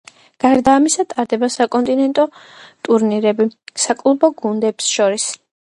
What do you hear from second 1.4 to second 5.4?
საკონტინენტო ტურნირები საკლუბო გუნდებს შორის.